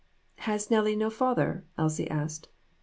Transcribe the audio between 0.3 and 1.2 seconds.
"Has Nellie no